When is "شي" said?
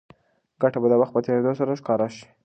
2.15-2.25